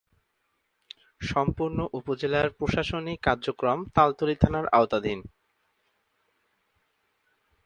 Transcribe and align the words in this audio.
সম্পূর্ণ 1.21 1.79
উপজেলার 1.93 2.47
প্রশাসনিক 2.51 3.17
কার্যক্রম 3.23 3.79
তালতলী 3.95 4.35
থানার 4.35 4.65
আওতাধীন। 4.69 5.19